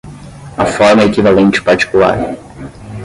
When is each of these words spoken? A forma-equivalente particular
A 0.57 0.65
forma-equivalente 0.65 1.61
particular 1.61 2.35